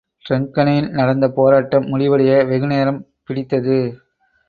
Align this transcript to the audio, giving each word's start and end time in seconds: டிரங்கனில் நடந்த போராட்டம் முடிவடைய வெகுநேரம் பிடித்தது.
டிரங்கனில் 0.25 0.89
நடந்த 0.91 1.27
போராட்டம் 1.29 1.87
முடிவடைய 1.87 2.31
வெகுநேரம் 2.47 3.01
பிடித்தது. 3.25 3.79